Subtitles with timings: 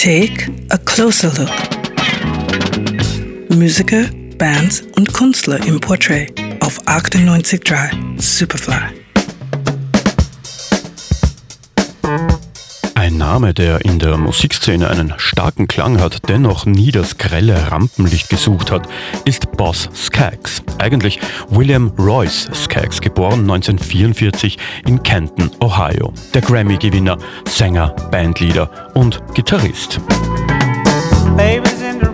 [0.00, 1.50] Take a closer look.
[3.50, 4.04] Musiker,
[4.38, 8.97] Bands und Künstler im Portrait auf 98.3 Superfly.
[13.28, 18.70] Name, der in der Musikszene einen starken Klang hat, dennoch nie das grelle Rampenlicht gesucht
[18.70, 18.88] hat,
[19.26, 20.62] ist Boss Skaggs.
[20.78, 21.20] Eigentlich
[21.50, 24.56] William Royce Skaggs, geboren 1944
[24.86, 26.14] in Canton, Ohio.
[26.32, 30.00] Der Grammy-Gewinner, Sänger, Bandleader und Gitarrist.
[31.36, 32.08] Babies in the.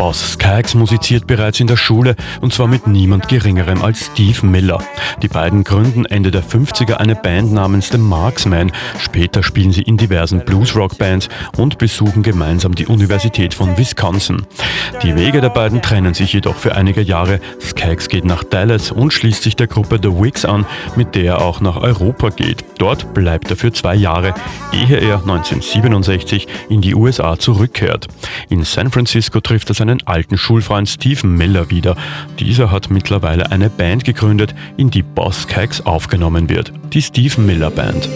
[0.00, 4.82] Boss Skaggs musiziert bereits in der Schule und zwar mit niemand Geringerem als Steve Miller.
[5.20, 8.72] Die beiden gründen Ende der 50er eine Band namens The Marksmen.
[8.98, 11.28] Später spielen sie in diversen Blues-Rock-Bands
[11.58, 14.46] und besuchen gemeinsam die Universität von Wisconsin.
[15.02, 17.38] Die Wege der beiden trennen sich jedoch für einige Jahre.
[17.60, 20.64] Skaggs geht nach Dallas und schließt sich der Gruppe The Wigs an,
[20.96, 22.64] mit der er auch nach Europa geht.
[22.78, 24.32] Dort bleibt er für zwei Jahre,
[24.72, 28.08] ehe er 1967 in die USA zurückkehrt.
[28.48, 31.96] In San Francisco trifft er seine seinen alten Schulfreund Stephen Miller wieder.
[32.38, 36.72] Dieser hat mittlerweile eine Band gegründet, in die Boss Cakes aufgenommen wird.
[36.92, 38.08] Die Stephen Miller Band.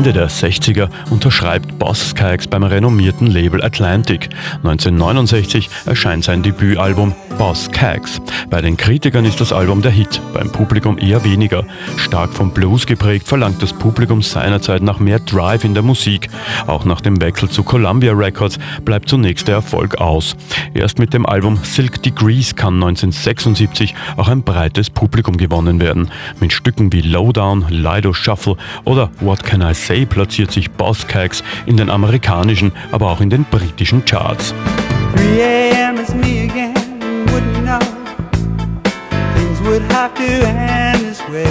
[0.00, 4.30] Ende der 60er unterschreibt Boss Skaggs beim renommierten Label Atlantic.
[4.64, 8.18] 1969 erscheint sein Debütalbum Boss Skaggs.
[8.48, 11.64] Bei den Kritikern ist das Album der Hit, beim Publikum eher weniger.
[11.98, 16.30] Stark vom Blues geprägt verlangt das Publikum seinerzeit nach mehr Drive in der Musik.
[16.66, 20.34] Auch nach dem Wechsel zu Columbia Records bleibt zunächst der Erfolg aus.
[20.72, 26.10] Erst mit dem Album Silk Degrees kann 1976 auch ein breites Publikum gewonnen werden.
[26.40, 31.04] Mit Stücken wie Lowdown, Lido Shuffle oder What Can I Say Say platziert sich Boss
[31.08, 34.54] Cags in den amerikanischen, aber auch in den britischen Charts.
[35.16, 35.96] 3 a.m.
[35.98, 36.76] is me again,
[37.26, 37.80] wouldn't know
[39.34, 41.44] things would have to end this way.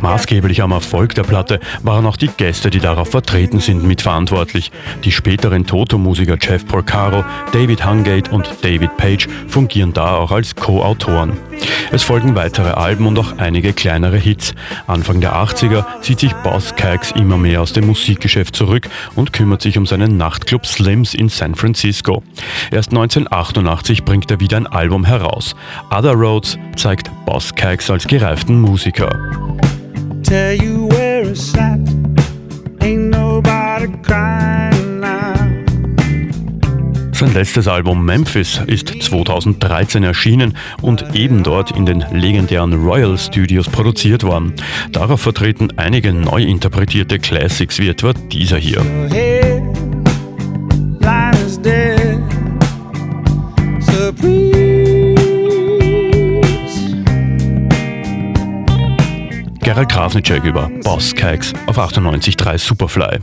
[0.00, 4.70] Maßgeblich am Erfolg der Platte waren auch die Gäste, die darauf vertreten sind, mitverantwortlich.
[5.04, 11.36] Die späteren Toto-Musiker Jeff Porcaro, David Hungate und David Page fungieren da auch als Co-Autoren.
[11.90, 14.54] Es folgen weitere Alben und auch einige kleinere Hits.
[14.86, 19.62] Anfang der 80er zieht sich Boss Cags immer mehr aus dem Musikgeschäft zurück und kümmert
[19.62, 22.22] sich um seinen Nachtclub Slims in San Francisco.
[22.70, 25.56] Erst 1988 bringt er wieder ein Album heraus.
[25.90, 29.08] Other Roads zeigt Boss Cags als gereiften Musiker.
[30.28, 31.80] Tell you where it's at.
[32.82, 34.58] Ain't nobody crying.
[37.18, 43.68] Sein letztes Album Memphis ist 2013 erschienen und eben dort in den legendären Royal Studios
[43.68, 44.52] produziert worden.
[44.92, 48.84] Darauf vertreten einige neu interpretierte Classics wie etwa dieser hier.
[59.68, 63.18] Gerald Krasnitschek über Boss Kikes auf 98.3 Superfly.